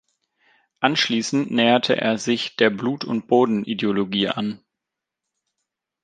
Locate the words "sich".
2.17-2.55